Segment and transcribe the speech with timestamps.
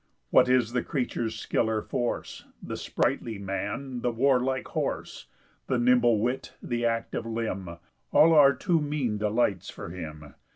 [0.29, 5.27] 7 What is the creature's skill or force, The sprightly man, the warlike horse,
[5.67, 7.77] The nimble wit, the active limb?
[8.11, 10.33] All are too mean delights for him.